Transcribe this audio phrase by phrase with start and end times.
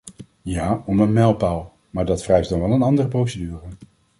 [0.41, 3.67] Ja, om een mijlpaal, maar dat vereist dan wel een andere procedure.